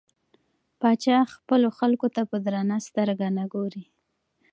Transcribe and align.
پاچا 0.79 1.19
خپلو 1.35 1.67
خلکو 1.79 2.07
ته 2.15 2.21
په 2.29 2.37
درنه 2.45 2.77
سترګه 2.87 3.27
نه 3.37 3.45
ګوري. 3.53 3.83